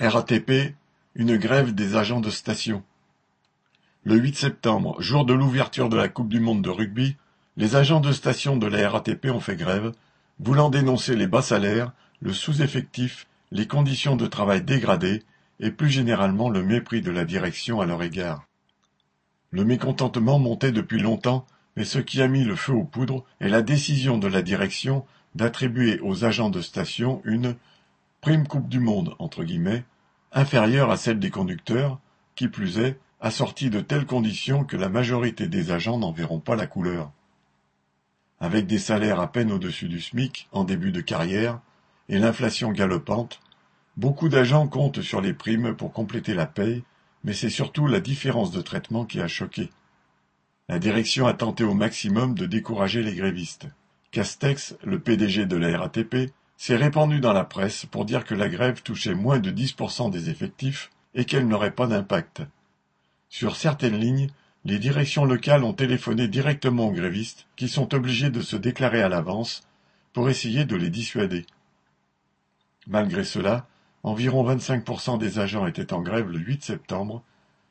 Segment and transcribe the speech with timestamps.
[0.00, 0.74] RATP,
[1.14, 2.82] une grève des agents de station.
[4.02, 7.16] Le 8 septembre, jour de l'ouverture de la Coupe du monde de rugby,
[7.56, 9.92] les agents de station de la RATP ont fait grève,
[10.40, 15.22] voulant dénoncer les bas salaires, le sous-effectif, les conditions de travail dégradées
[15.60, 18.48] et plus généralement le mépris de la direction à leur égard.
[19.52, 23.48] Le mécontentement montait depuis longtemps, mais ce qui a mis le feu aux poudres est
[23.48, 25.04] la décision de la direction
[25.36, 27.54] d'attribuer aux agents de station une
[28.24, 29.84] prime Coupe du Monde entre guillemets,
[30.32, 32.00] inférieure à celle des conducteurs,
[32.36, 36.56] qui plus est, assortie de telles conditions que la majorité des agents n'en verront pas
[36.56, 37.12] la couleur.
[38.40, 41.60] Avec des salaires à peine au-dessus du SMIC en début de carrière
[42.08, 43.40] et l'inflation galopante,
[43.98, 46.82] beaucoup d'agents comptent sur les primes pour compléter la paye,
[47.24, 49.68] mais c'est surtout la différence de traitement qui a choqué.
[50.70, 53.66] La direction a tenté au maximum de décourager les grévistes.
[54.12, 58.48] Castex, le PDG de la RATP, s'est répandu dans la presse pour dire que la
[58.48, 62.42] grève touchait moins de 10% des effectifs et qu'elle n'aurait pas d'impact.
[63.28, 64.30] Sur certaines lignes,
[64.64, 69.08] les directions locales ont téléphoné directement aux grévistes qui sont obligés de se déclarer à
[69.08, 69.62] l'avance
[70.12, 71.44] pour essayer de les dissuader.
[72.86, 73.66] Malgré cela,
[74.02, 77.22] environ 25% des agents étaient en grève le 8 septembre,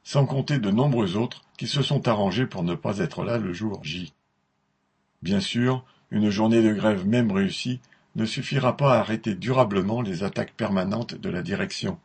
[0.04, 3.54] sans compter de nombreux autres qui se sont arrangés pour ne pas être là le
[3.54, 4.14] jour J.
[5.22, 7.80] Bien sûr, une journée de grève même réussie
[8.16, 12.00] ne suffira pas à arrêter durablement les attaques permanentes de la direction.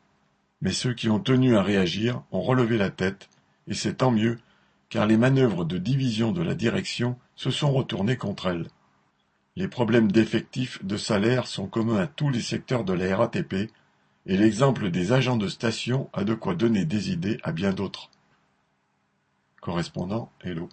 [0.61, 3.29] Mais ceux qui ont tenu à réagir ont relevé la tête,
[3.67, 4.39] et c'est tant mieux,
[4.89, 8.69] car les manœuvres de division de la direction se sont retournées contre elle.
[9.57, 13.71] Les problèmes d'effectifs de salaire sont communs à tous les secteurs de la RATP,
[14.27, 18.11] et l'exemple des agents de station a de quoi donner des idées à bien d'autres.
[19.61, 20.67] Correspondant Hello.